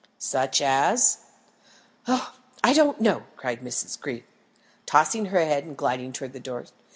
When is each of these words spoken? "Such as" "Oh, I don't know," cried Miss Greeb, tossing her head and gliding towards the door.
"Such 0.17 0.63
as" 0.63 1.19
"Oh, 2.07 2.33
I 2.63 2.73
don't 2.73 2.99
know," 2.99 3.21
cried 3.35 3.61
Miss 3.61 3.95
Greeb, 3.97 4.23
tossing 4.87 5.25
her 5.25 5.41
head 5.45 5.63
and 5.63 5.77
gliding 5.77 6.11
towards 6.11 6.33
the 6.33 6.39
door. 6.39 6.65